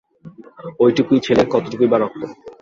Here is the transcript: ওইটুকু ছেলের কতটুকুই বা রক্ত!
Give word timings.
ওইটুকু 0.79 1.13
ছেলের 1.25 1.47
কতটুকুই 1.49 1.89
বা 1.91 1.97
রক্ত! 1.97 2.21